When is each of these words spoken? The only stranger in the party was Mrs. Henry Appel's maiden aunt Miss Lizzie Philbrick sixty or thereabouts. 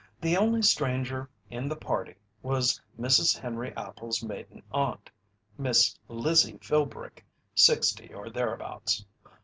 The 0.19 0.35
only 0.35 0.63
stranger 0.63 1.29
in 1.51 1.69
the 1.69 1.75
party 1.75 2.15
was 2.41 2.81
Mrs. 2.99 3.37
Henry 3.37 3.71
Appel's 3.77 4.23
maiden 4.23 4.63
aunt 4.71 5.11
Miss 5.59 5.95
Lizzie 6.07 6.57
Philbrick 6.57 7.23
sixty 7.53 8.11
or 8.11 8.31
thereabouts. 8.31 9.05